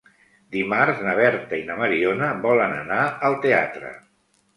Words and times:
Dimarts 0.53 1.01
na 1.07 1.11
Berta 1.19 1.59
i 1.63 1.65
na 1.67 1.75
Mariona 1.81 2.31
volen 2.45 2.73
anar 2.79 2.97
al 3.29 3.37
teatre. 3.45 3.93